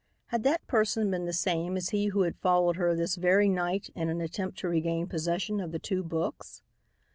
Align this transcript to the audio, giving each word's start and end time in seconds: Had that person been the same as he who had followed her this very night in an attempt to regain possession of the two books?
Had 0.29 0.41
that 0.41 0.65
person 0.65 1.11
been 1.11 1.25
the 1.27 1.31
same 1.31 1.77
as 1.77 1.89
he 1.89 2.07
who 2.07 2.23
had 2.23 2.35
followed 2.39 2.75
her 2.77 2.95
this 2.95 3.17
very 3.17 3.47
night 3.47 3.89
in 3.93 4.09
an 4.09 4.19
attempt 4.19 4.57
to 4.57 4.67
regain 4.67 5.05
possession 5.05 5.59
of 5.61 5.71
the 5.71 5.77
two 5.77 6.01
books? 6.01 6.63